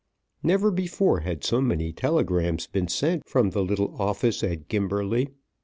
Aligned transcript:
Never 0.41 0.71
before 0.71 1.19
had 1.19 1.43
so 1.43 1.61
many 1.61 1.93
telegrams 1.93 2.65
been 2.65 2.87
sent 2.87 3.29
from 3.29 3.51
the 3.51 3.61
little 3.61 3.93
office 4.01 4.43
at 4.43 4.67
Gimberley. 4.67 5.29